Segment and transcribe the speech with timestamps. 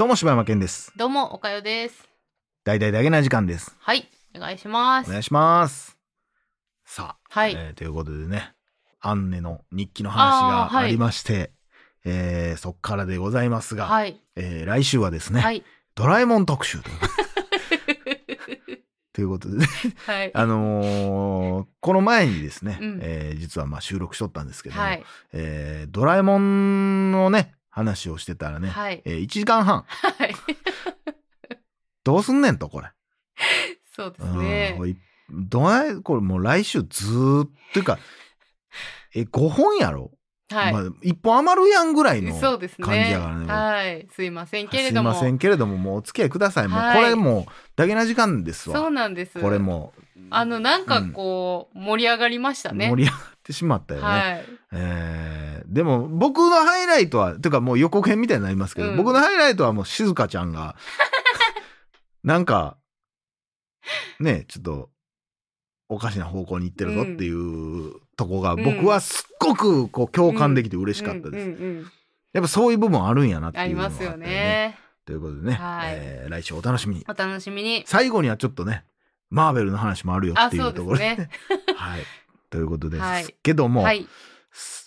[0.00, 0.94] どうも柴山健です。
[0.96, 2.08] どうも、おかよです。
[2.64, 3.76] 大々だけな時間です。
[3.80, 5.08] はい、お願いします。
[5.08, 5.98] お願いします。
[6.86, 8.54] さあ、はいえーということでね、
[9.00, 10.40] アンネの日記の話
[10.72, 11.52] がありまして、
[12.06, 14.18] えーそっからでございますが、はい。
[14.36, 15.62] えー来週はですね、はい。
[15.94, 16.96] ドラえもん特集という
[19.12, 19.66] ということでね、
[20.06, 20.30] はい。
[20.34, 25.04] あのーこの前にですね、うんえー実はまあ収録しとったんですけども、はい。
[25.34, 29.02] えードラえもんのね、話をしてたらね、はい。
[29.04, 30.34] え1時間半、はい。
[32.04, 32.88] どうすんねんと、これ。
[33.94, 34.96] そうですね
[35.30, 37.98] どないこれもう来週ずーっとっていうか
[39.14, 40.12] え5本やろ、
[40.50, 40.72] はい。
[40.72, 42.32] まあ、1本余るやんぐらいの。
[42.32, 44.08] 感じやからねはい。
[44.10, 45.10] すいませんけれすいども。
[45.10, 49.40] ませんけれどももうお付き合いくださいもうはいこれもうだけな時間ですわそうなんです。
[49.40, 49.92] これも
[50.30, 52.88] あの、なんかこう、盛り上がりましたね。
[52.90, 54.44] 盛り上がってしまったよね、はい。
[54.72, 60.74] えーでも僕のハイライトはていうかもう予告編みたいになりますけど、うん僕のハイライトはもう静香ちゃんが
[62.24, 62.76] なんか
[64.18, 64.90] ねちょっと
[65.88, 71.84] おかしな方向に行ってるぞっていうとこがうん僕はすっごくこう共感できて嬉しかったです。
[72.32, 74.76] やっぱそういう部分あるんやなっていうのがあったありますよね。
[75.04, 77.04] ということでね、はいえー来週お楽しみに。
[77.08, 77.84] お楽しみに。
[77.86, 78.84] 最後にはちょっとね
[79.30, 81.16] マーベルの話もあるよっていうところで。
[81.16, 81.30] ね
[81.76, 82.02] はい、
[82.50, 84.06] ということです、はいけども、はい。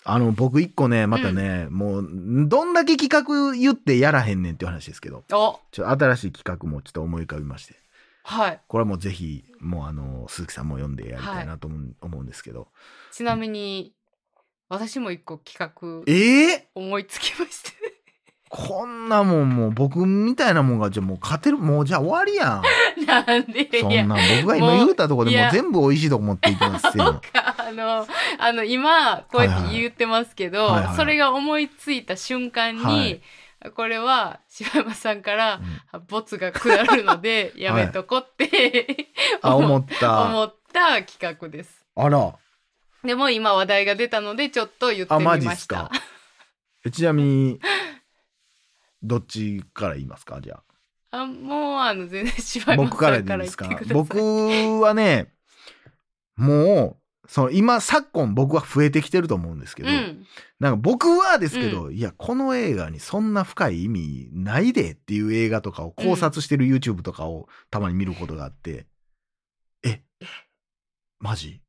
[0.04, 2.08] あの僕一個ねまたね、もう
[2.46, 5.24] どんだけ企画言ってやらへんねんっていう話ですけど。
[5.32, 7.74] お、ちょっと新しい企画もちょっと思い浮かびまして。
[8.22, 8.60] はい。
[8.68, 12.68] これはもうぜひもうあの鈴木さんも読んでやりたいなと思う,、思うんですけど。
[13.12, 13.94] ちなみに、
[14.68, 17.83] 私も一個企画ええ思いつきました。
[18.56, 22.62] こんなもんもう僕みたいなもんがじゃあもう勝てるもうじゃあ終わりやん。
[23.04, 27.20] なんでそんなん僕が今言うたとこでも全部美味しいとこ持っていきますよ。
[27.32, 28.06] か、 あの、
[28.38, 30.76] あの、今、こうやって言ってますけど、はいはい。
[30.76, 33.20] はいはいそれが思いついた瞬間に、はい。
[33.74, 35.60] これは柴山さんから、
[36.08, 39.08] ボツが下るので、 やめとこって、
[39.42, 40.22] あ思った。
[40.22, 41.84] 思った企画です。
[41.96, 42.34] あら。
[43.02, 45.90] でも今話題が出たので、ちょっと言ってあみマジっすか。
[46.92, 47.60] ちなみに
[49.04, 50.40] どっちから言いますか？
[50.40, 50.60] じゃ
[51.10, 53.68] ああもう、あの、全然柴山僕からでいいですか？
[53.92, 54.18] 僕
[54.80, 55.32] はね
[56.36, 60.26] もうその今昨今僕は増えてきてると思うんですけど、うん。
[60.60, 68.86] なんか僕はですけど、いやこの映画にそんな深い意味ないでっていう映画とかを考察してる YouTube とかをたまに見ることがあって、
[69.84, 70.02] え
[71.18, 71.60] マジ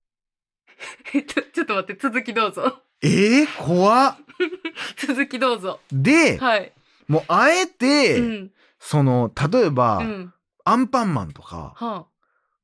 [1.13, 1.22] ちょ
[1.53, 2.81] ちょっと待って、続きどうぞ。
[3.01, 4.18] えー、怖っ
[4.97, 5.79] 続きどうぞ。
[5.91, 6.74] で、はい。
[7.07, 8.51] もうあえて、うん。
[8.79, 10.33] その例えば、うん。
[10.63, 12.07] アンパンマンとかは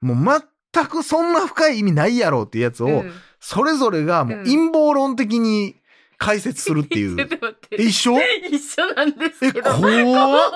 [0.01, 0.43] もう
[0.73, 3.11] 全くそんな深い意味ないやろっていうやつあ、を、うん。
[3.39, 5.75] それぞれがもううん陰謀論的に
[6.17, 7.17] 解説するっていう。
[7.77, 8.15] 一緒？
[8.51, 9.71] 一緒なんですえ、けど。
[9.71, 10.51] 怖っ。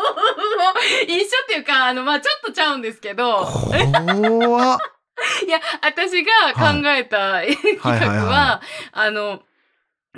[1.07, 4.79] 一緒っていうか、あの、まあちょっとちゃうんですけど、怖っ。
[5.45, 7.99] いや、私が考えた、企画は、はい。
[7.99, 8.17] はい。
[8.19, 9.41] はあの、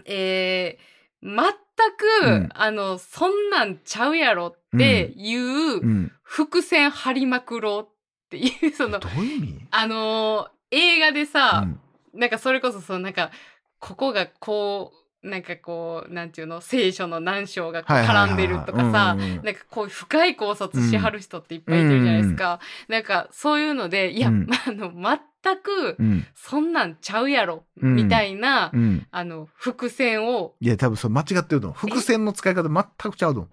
[0.06, 2.49] えー、全く、うん。
[2.53, 6.11] あの、そんなんちゃうやろっていう、うん。
[6.23, 9.67] 伏線張りまくろうっていう、そのど、ういう意味？
[9.71, 12.19] あの映画でさ、うん。
[12.19, 13.31] なんかそれこそそのなんか
[13.79, 22.59] ここがこうなんかこうなんていうの聖書の何章が絡んでるとかさうんうんうんなんかこう深い考察しはる人っていっぱいいてるじゃないですか。
[22.88, 26.25] なんかそういうのでいや、うんあの全くうん。
[26.35, 29.07] そんなんちゃうやろ、うんみたいな、うん。
[29.11, 31.79] あの伏線をいや、多分それ間違ってると思う。
[31.79, 33.51] 伏線の使い方全くちゃうと思う。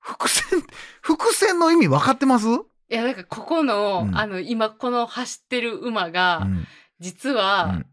[0.00, 0.62] 伏線、
[1.00, 6.66] 伏線の意味分かってます、ういやなんかここの、うんあの今この走ってる馬が、ん。
[7.00, 7.86] 実は、うん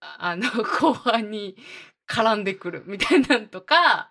[0.00, 0.48] あの
[0.80, 1.56] 後半に
[2.08, 4.10] 絡んでくるみたいなんとか。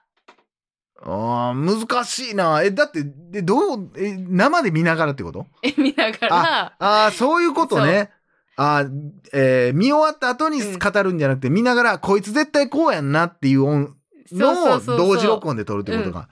[1.02, 2.62] あー難しいな。
[2.64, 5.46] え、だって、で、どう、え、生で見ながらってこと？
[5.62, 8.12] え見ながら、ああ、そういうことね。
[8.58, 8.90] あー
[9.34, 13.96] えー見終わった後にうん語るんじゃなくて、見ながら、こいつ絶対こうやんなっていう音
[14.32, 16.30] の同時録音で撮るってことか。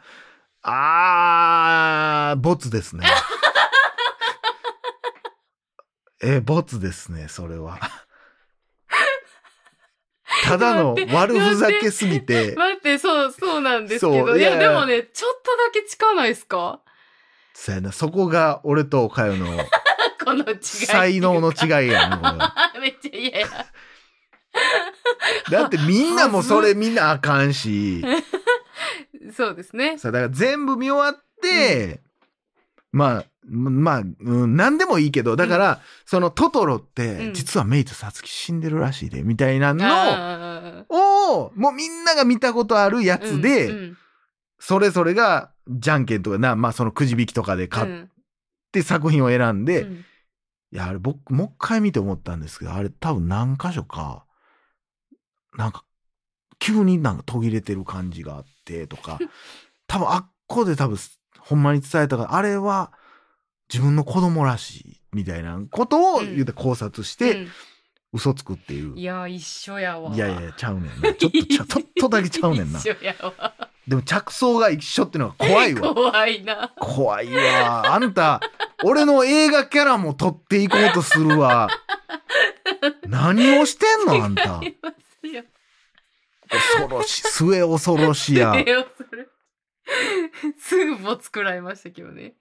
[0.61, 3.05] あー、ボツですね。
[6.23, 7.77] えー、ボツですね、それは。
[10.43, 14.37] ただの悪ふざけすぎて、待って、そう、そうなんですけそど。
[14.37, 16.79] いや、でもね、ちょっとだけ近ないですか？
[17.53, 19.45] そうやな、そこが俺とかよの
[20.23, 20.57] この違い。
[20.61, 22.55] 才能の違いやな、これは。
[22.81, 23.47] めっちゃ嫌や。
[25.49, 28.03] だってみんなもそれ見なあかんし、
[29.35, 29.97] そうですね。
[29.97, 32.01] さだから全部見終わって、
[32.91, 37.33] まあ、まあ、うん、何でもいいけど、だから、そのトトロって、うん。
[37.33, 43.97] 実はメイとサツキ死んでるらしいで、みたいなのあを、もうみんなが見たことあるやーつで、うんうん。
[44.59, 48.09] それぞれが、じゃんけんとかな、まあそのくじ引きとかで買っうん。
[48.71, 50.05] て作品を選んで、いうん。
[50.71, 54.25] や、あれ僕、もう一回見て思ったんですけど、あれ多分何箇所か、
[55.57, 55.83] なんか、
[56.59, 59.19] 急になんか途切れてる感じがあってとか、
[59.87, 60.97] 多分あっこで多分、
[61.39, 62.93] ほんまに伝えたから、あれは
[63.71, 67.47] 自分の子供らしい、みたいなことをうん言うて考察して、うん
[68.13, 68.95] 嘘つくっていう。
[68.95, 71.13] いいや一緒やわやいやいや、ちゃうねんな。
[71.15, 71.67] ちょっとちょっ
[71.99, 72.77] とだけちゃうねんな。
[72.79, 73.53] 一緒やわ
[73.87, 75.93] でも着想が一緒っていうのが怖いわ。
[75.93, 77.93] 怖いな怖いわ。
[77.93, 78.39] あんた、
[78.83, 81.69] 俺の映画キャラも撮っていこうとするわ。
[83.07, 84.61] 何をしてんのあんた。
[86.49, 87.21] 恐ろしい。
[87.23, 88.53] 末恐ろしや。
[90.57, 92.33] すぐボツ食らいましたけどね。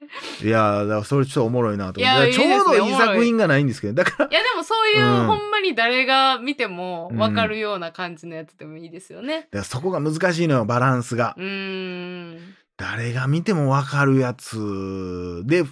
[0.42, 2.32] や、だからそれちょっとおもろいなとい思って。
[2.32, 5.26] ちょうどいい作品がないんですけど、だから、いやでもそういう、うん。
[5.26, 9.42] ほんまに誰が見ても分かるような感じのやつでもいいですよね。
[9.42, 11.34] だからそこが難しいのよ、バランスが。
[11.36, 12.54] うーん。
[12.76, 15.64] 誰が見てもわかるやつで、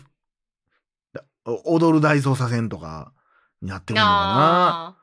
[1.13, 3.13] だ踊る大捜査線とか
[3.63, 4.87] になってくるのかな。
[4.89, 5.00] あー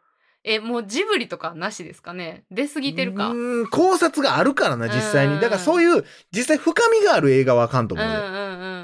[0.49, 2.45] えもうジブリとかなしですかね？
[2.49, 3.33] 出過ぎてるか。
[3.69, 5.33] 考察があるからな、実際に。
[5.33, 8.27] うんだからそういう、実際深みがある映画はあかんとうんう思うで。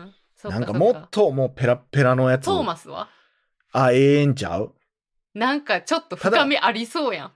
[0.10, 0.14] ん。
[0.36, 2.46] そっなんかもっともうペラッペラのやつ。
[2.46, 3.08] トーマスは？
[3.72, 4.74] あ、ええんちゃう？
[5.34, 7.32] なんかちょっと深みありそうやん。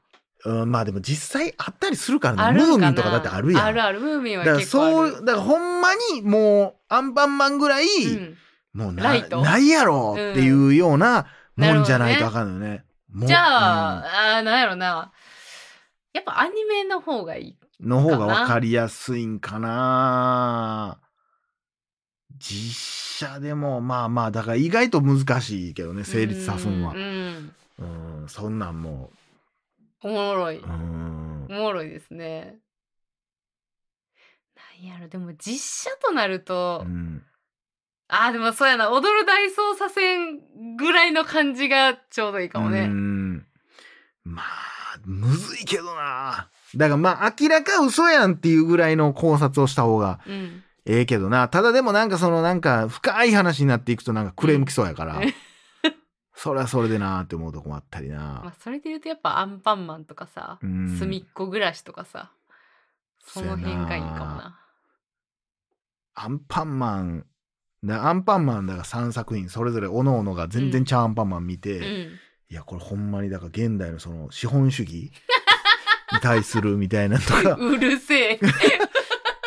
[0.45, 2.59] うん、まあでも実際あったりするからね。
[2.59, 3.63] ムーミンとかだってあるやん。
[3.63, 3.99] あるある。
[4.01, 5.11] ムーミンはだから結構ある。
[5.13, 8.37] そう、だからほんまにもう、アンパンマンぐらい、うん。
[8.73, 11.25] もうなないやろっていうような
[11.55, 12.85] もんじゃないとあかんのよね。
[13.15, 15.11] じゃあ、あーなんやろな。
[16.13, 20.99] やっぱアニメの方がいいうんの方がわかりやすいんかな。
[22.39, 26.93] 実写でもまあまあだから意外と難しいけどね成立さすんは。
[26.93, 28.21] うんうん。
[28.21, 29.11] うんそんなんも。
[30.03, 31.47] おもろい、ううん。
[31.49, 32.57] おもろいですね。
[34.55, 37.23] なんやろでも実写となると、うん
[38.09, 38.91] あーでもそうやな。
[38.91, 40.39] 踊る大捜査線
[40.77, 43.45] ぐらいの感じがちょうどいいかもうねん。
[44.23, 46.49] まあむずいけどな。
[46.75, 50.63] だからまあ明らか嘘やんっていうぐらいの考察をした方がうん。
[50.85, 51.49] ええけどな。
[51.49, 55.33] ただでもなんかそのなんか深い話になっていくとなんかクレームきそうやから、うん。
[56.33, 60.97] それはそれでなって思うとこもあったりまなあ、それで言うとやっぱアンパンマンとかさ、うん。
[60.97, 62.31] 隅っこ暮らしとかさ
[63.19, 64.59] その辺がいいかもな。
[66.15, 67.25] アンパンマン
[67.83, 72.19] なアンパンマンだから3作品それぞれ各々が全然ちゃうアンパンマン見て、うん。
[72.49, 75.11] いやこれほんまにだから現代のその資本主義に
[76.21, 77.55] 対するみたいなのとか。
[77.59, 78.39] うるせえ。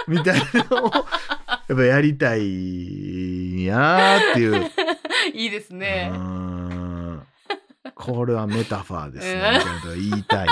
[0.06, 4.70] みたいなのをやっぱやりたいんやなっていう。
[5.34, 6.12] いいですね。
[7.94, 9.40] これはメタファーですね。
[9.42, 9.58] うん。
[9.58, 10.48] みたいなことが言いたい。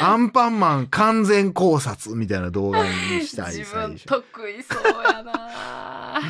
[0.00, 2.90] アンパンマン完全考察みたいな動画に
[3.26, 3.74] したい自。
[3.74, 5.32] 分得意そうやな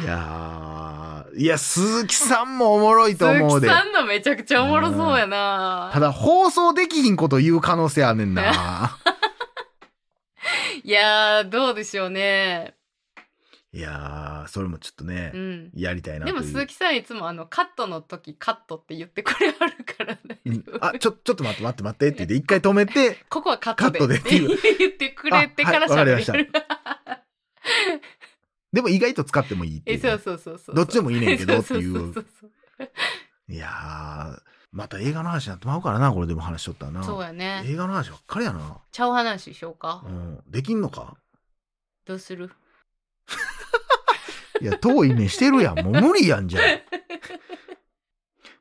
[0.02, 3.68] いやーいや、鈴木さんもおもろいと鈴思うで。
[3.68, 8.96] 木さんのめちゃくちゃおもろそうやなただ放送できひんこと言う可能性あんねんな。
[10.82, 12.74] いやーどうでしょうね
[13.70, 15.70] いやーそれもちょっとね、うん。
[15.74, 16.34] やりたいなという。
[16.36, 20.64] でも鈴木さんいつもあのカットの時カットって言ってくれはるからね、うん。
[20.80, 23.98] あ、ちょ、 ちょっと待って待って待ってって言って、一回止めて、ここはカットで。
[23.98, 24.58] カットでっていう。
[24.78, 26.32] 言ってくれてからあはいわか
[28.72, 30.75] でも意外と使ってもいいっていえそうそうそうそう。
[30.75, 31.92] どっちでもいいねんけどっていう。
[31.92, 32.46] そうそうそ
[32.84, 32.90] う
[33.50, 37.02] いやーまた映画の話になってまうからな、これでも話しとったらな。
[37.02, 37.62] そうそうやね。
[37.66, 38.78] 映画の話ばっかりやな。
[38.92, 40.02] ちゃう話しようか。
[40.06, 40.42] うん。
[40.46, 41.16] できんのか？
[42.04, 42.50] どうする？
[44.60, 45.80] いや、遠い目してるやん。
[45.84, 46.62] もう無理やんじゃん。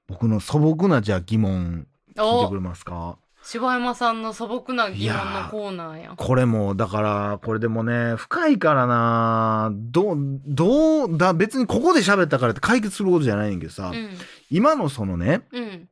[0.07, 1.85] 僕の素朴なじゃあ疑問
[2.15, 3.17] 聞いてくおれますか？
[3.43, 6.15] 柴山さんの素朴な疑問のコーナーやん。
[6.17, 9.71] これもだからこれでもね深いからな。
[9.73, 14.09] どうどうだ別にここで喋ったからって解決することじゃないねんけどさ、うん。
[14.49, 15.89] 今のそのねうん。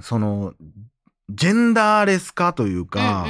[0.00, 0.54] その
[1.30, 3.26] ジェンダーレス化というか、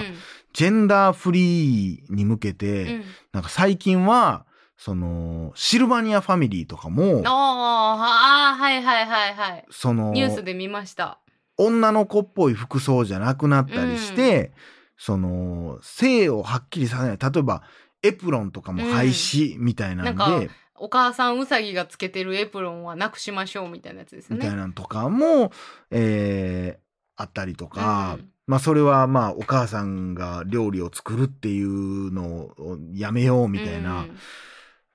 [0.53, 3.05] ジェンダーフリーに向けて、うんうん。
[3.33, 4.45] なんか最近は
[4.85, 9.65] そのシルバニアファミリーとかもあーあーはいはいはいはい。
[9.71, 11.21] そのニュースで見ました。
[11.57, 14.51] 女の子っぽい服装じゃなくなったりして、
[14.99, 17.17] その性をはっきりさせない。
[17.17, 17.63] 例えば
[18.03, 24.45] エプロンとかも廃止みたいなんで、なんかお母さんうさぎがつけてるエプロンはなくしましょうみたいなやつですよね。
[24.45, 25.53] みたいなのとかも、
[25.93, 26.83] えー
[27.15, 28.31] あったりとか、うん。
[28.49, 32.25] まあそれはまあお母さんが料理を作るっていうの
[32.59, 34.19] をやめようみたいな、うん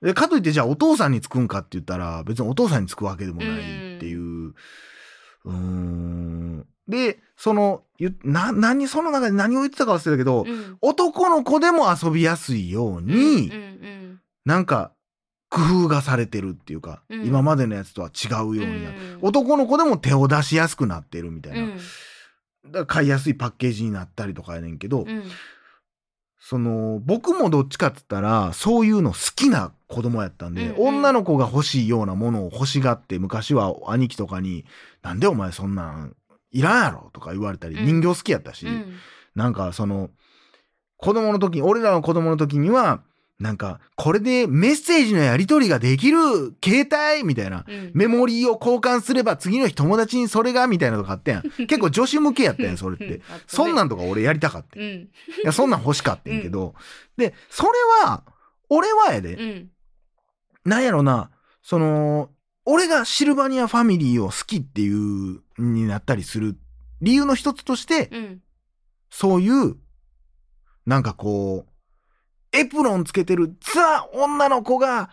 [0.02, 4.54] でかといってじゃあお父さんにつくんかって言ったら別にお父さんにつくわけでもないっていう。
[5.44, 6.66] うーん。
[6.88, 10.78] で、その、ゆな、何、その中で何を言ってたか忘れたけど、うん。
[10.80, 13.52] 男の子でも遊びやすいように、
[14.44, 14.92] なんか、
[15.50, 17.26] 工夫がされてるっていうか、うん。
[17.26, 19.18] 今までのやつとは違うようになって、うん。
[19.20, 21.60] 男の子でも手を出しやすくなってるみたいな。
[21.60, 21.76] うん。
[22.66, 25.24] だから買いやすいパッケージになったりとかやねんけど、うん
[26.40, 30.96] その、僕もどっちかって言ったら、そういうの好きな子供やったんで、うんうん。
[30.98, 34.64] 女の子が欲しいようなものを欲しがって、昔は兄貴とかに、
[35.02, 36.16] なんでお前そんなん
[36.52, 37.10] いらんやろ？
[37.12, 37.86] とか言われたり、うん。
[37.86, 38.94] 人形好きやったし、うん。
[39.34, 40.10] なんかその、
[40.96, 43.02] 子供の時に、俺らの子供の時には、
[43.38, 46.18] なんか、これでメッセージのやり取りができる
[46.64, 47.64] 携帯みたいな。
[47.68, 51.42] うんメモリーを交換すれば次の日友達にそれがみたいなのがあったやん。
[51.66, 53.22] 結構女子向けやったやん、それって。
[53.46, 54.80] そんなんとか俺やりたかった。
[54.80, 55.08] いうん
[55.44, 56.74] や、そんなん欲しかったんやけど。
[57.16, 57.70] で、それ
[58.04, 58.24] は、
[58.68, 59.70] 俺はやで、うん
[60.64, 61.30] なんやろな、
[61.62, 62.30] その、
[62.66, 66.58] 俺がシルバニアファミリーを好きっていう、になったりする
[67.00, 68.40] 理由の一つとして、うん
[69.10, 69.76] そういう、
[70.84, 71.67] なんかこう、
[72.52, 75.10] エプロンつけてるザ女の子が、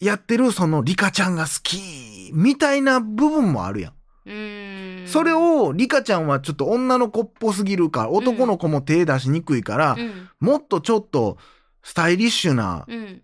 [0.00, 3.92] やってるそのリカちゃんが好き、みたいな部分もあるやん。
[4.26, 5.06] うん。
[5.06, 10.28] それを、リカちゃんはちょっと女の子っぽすぎるから、男の子も手出しにくいから、うん。
[10.40, 11.36] もっとちょっと、
[11.82, 13.22] スタイリッシュな、うん。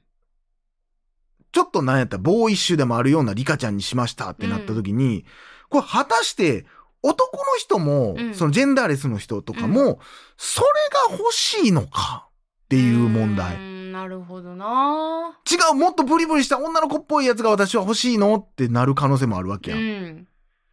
[1.53, 5.25] ちょっとなんやったらボーイッシュでもあるようなリカちゃんにしましたってなった時に、
[5.71, 6.67] これ果たして
[7.03, 8.35] 男の人も、うん。
[8.35, 10.01] そのジェンダーレスの人とかも、
[10.37, 10.69] それ
[11.13, 12.26] が欲しいのか
[12.67, 13.55] っていう問題。
[13.55, 15.39] うんなるほどな。
[15.51, 19.81] 違う、もっとブリブリした女の子っぽいやつが私は欲しいのってなる可能性もあるわけやん。
[19.81, 20.29] うん。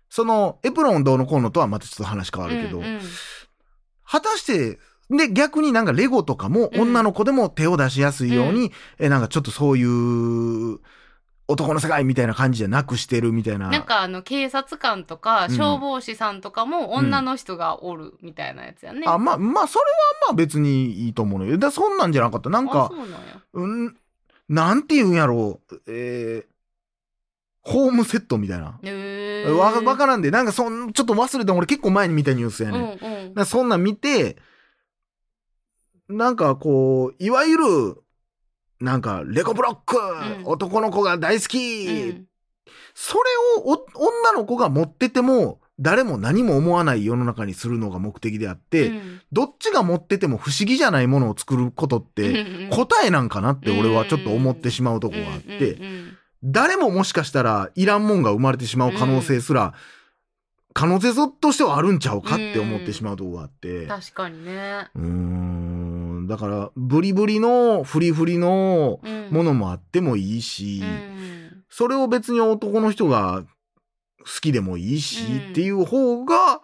[0.09, 2.99] その、エプロンどうのこうのとはまたちょっと話変わるけど、うんうん。
[4.05, 4.77] 果たして、
[5.09, 10.79] で、逆になんかレゴとかも女の子でも手を出しやすいように、え、なんかちょっとそういう
[11.47, 13.69] 男の世界みたいな感じじゃなくしてるみたいな。
[13.69, 19.03] なんかあの警察官とかうん消防士さんとかも女の人がおるみたいなやつやね。
[19.07, 19.87] あ、まあ、まあ、それは
[20.29, 21.57] まあ別にいいと思うのよ。
[21.57, 22.49] だそんなんじゃなかった。
[22.49, 23.95] なんあかそ、うなん
[24.49, 25.81] なんて言うんやろう。
[25.87, 28.79] えー、ホームセットみたいな。
[28.83, 32.97] へーわ、わからんで、なんかそん、ちょっと忘れて俺結構前に見たニュースやね。
[33.01, 34.37] うんうんらそんなん見て、
[36.09, 38.02] なんかこう、いわゆる、
[38.83, 42.27] なんか、レゴブロック、ん男の子が大好き、うん
[42.95, 43.23] それ
[43.63, 55.79] をお女の子が持ってても、誰も何も思わない世の中にするのが目的であって、うんどっちが持ってても不思議じゃないものを作ることって、答えなんかなって俺はちょっと思ってしまうとこがあって、
[56.43, 59.73] 誰ももしかしたらいらんもんが生まれてしまう可能性すら、
[60.73, 63.87] 可能性としてはあるんちゃうかって思ってしまうとこがあって。
[63.87, 64.87] 確かにね。
[64.93, 65.72] うーん。
[66.27, 71.63] だから、ブリブリの、フリフリのうんものもあってもいいし、うん。
[71.69, 73.43] それを別に男の人が
[74.19, 75.51] 好きでもいいし、うん。
[75.51, 76.61] っていう方が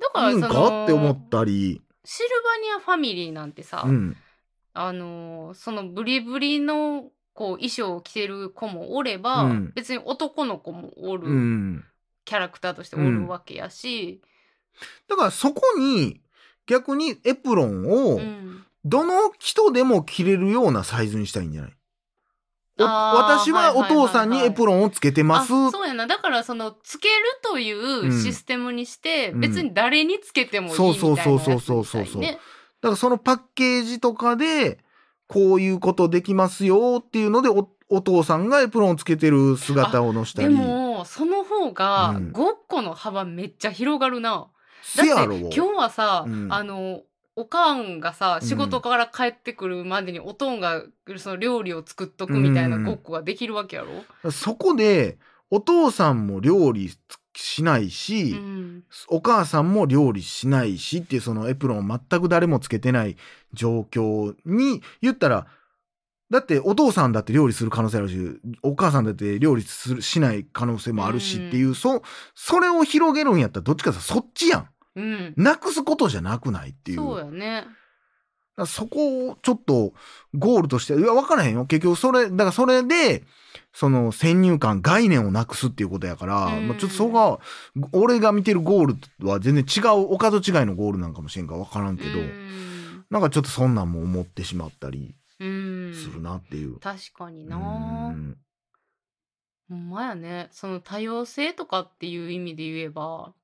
[0.00, 4.16] だからいいんかって思ったり、シルバニアファミリーなんてさ、うん。
[4.74, 9.72] あのーそのブリブリのこう衣装を着てる子もおれば、うん。
[9.74, 11.84] 別に男の子もおうるん。
[12.24, 14.20] キャラクターとしておるわけやし、
[15.08, 16.20] だからそこに
[16.68, 18.64] 逆にエプロンをうん。
[18.84, 21.72] どの人でも着れるようなサイズにしたいんじゃない？
[22.78, 25.52] 私はお父さんにエプロンをつけてます。
[25.52, 26.06] あそうやな。
[26.06, 29.40] だからそのつけるというシステムにして、うん。
[29.40, 32.38] 別に誰につけてもいいそうみたいなやつそうそうそうそうそうみたいね
[32.80, 34.78] だからそのパッケージとかで、
[35.26, 40.54] こういうことできますよっていうのでお、お父さんがエプロンをつけてる姿を載したでり。
[40.54, 42.32] もその方がうん。
[42.32, 44.46] ごっこの幅めっちゃ広がるな。
[44.96, 46.52] だって今日はさ、うん。
[46.52, 47.02] あの
[47.36, 48.48] おかんがさうん。
[48.48, 50.82] 仕事から帰ってくるまでにおとんが
[51.18, 52.84] その料理を作っとくみたいなうん。
[52.84, 53.84] ごっこができるわけや
[54.24, 54.30] ろ？
[54.32, 55.18] そこで、
[55.50, 56.90] お父さんも料理
[57.34, 58.84] しないし、うん。
[59.08, 63.16] お母さんも料理しないしっていうそのエプロンを全く誰もつけてない
[63.52, 65.46] 状況に言ったら、
[66.30, 68.16] だってお父さんだって料理する可能性あるし、
[68.62, 71.74] お母さんだって料理するしない可能性もあるしっていう、うん。
[71.74, 72.02] そ、
[72.34, 74.68] それを広げるんやったらどっちかというとそっちやん。
[74.98, 76.98] うん、なくすことじゃなくないっていう。
[76.98, 77.62] そうやね。
[77.62, 77.70] だか
[78.56, 79.92] らそこをちょっと
[80.34, 81.66] ゴールとして、いや、分からへんよ。
[81.66, 83.22] 結局それ、だからそれで、
[83.72, 87.40] その先入観、概念をなくすっていうことやから、うんまあちょっとそこ
[87.76, 92.48] が、俺が見てるゴールは全然違う、お門違いのゴールなんかもしれんから分からんけど、うん
[93.10, 96.78] なんかちょっとそんなんも思ってしまったりうんするなっていう。
[96.78, 97.56] 確かにうな。
[97.56, 98.36] ん
[99.68, 100.48] ほんまやね。
[100.50, 103.34] その多様性とかっていう意味で言えば、ん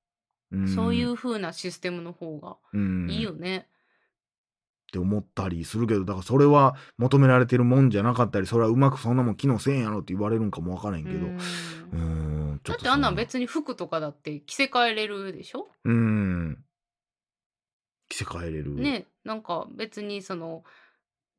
[0.75, 3.11] そういう風なシステムの方がうん。
[3.11, 3.69] いいよね。
[3.69, 11.17] って思ったりするけどだからそれは求められてるもんじゃなかったりそれはうまくそんなもん機能せんやろって言われるんかもわからへんけど。
[11.17, 11.39] うん。
[11.93, 11.97] う
[12.57, 15.69] んちょだってあんなんそ別に服とかだって着せ替えれるでしょ？
[15.85, 16.65] うん。
[18.09, 18.75] 着せ替えれる。
[18.75, 20.63] ねなんか別にその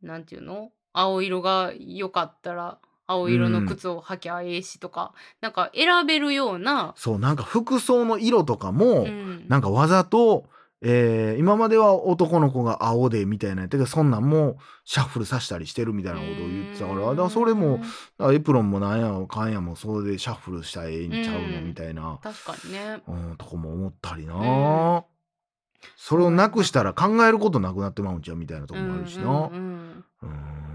[0.01, 0.71] なんていうの？
[0.91, 9.45] 青色が良かったら青色の靴を履きゃええしとか、なんか選べるような、そうなんか服装の色とかも、うん。
[9.47, 10.45] なんかわざと、
[10.81, 21.67] えー今までは男の子が青でみたいなやったけどそんなんもシャッフルさせたりしてるみたいなことを言ってたからだからそれもだからエプロンもなんやかんやもそれでシャッフルしたらええんちゃうのうん。
[21.67, 23.01] みたいな、確かにね。
[23.07, 25.03] うん、とこも思ったりな、ん。
[25.97, 30.05] それをなくしたら考えることなくなってまうんちゃうみたいなとこもあるしな、うんうんうん。
[30.21, 30.74] うん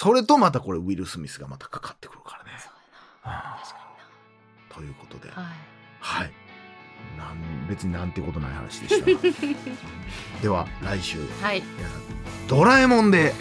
[0.00, 2.50] それとまたこれウィル・スミスがまたかかってくるからね。
[2.60, 2.72] そう
[3.24, 5.52] やなあ確かーということで、になはい
[5.98, 6.32] はい。
[7.18, 9.06] なん別になんてことない話でした。
[10.40, 12.00] では来週はい皆さん
[12.46, 13.34] ドラえもんで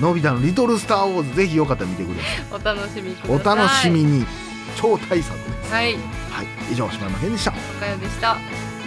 [0.00, 2.76] のび太のリトルスター・ウォーズぜひよかったら見てください。
[2.78, 4.26] お楽しみくださいお楽しみに
[4.74, 5.70] 超大作です。
[5.70, 7.52] はいはい、以上島山健でした。
[7.52, 8.77] おかよでした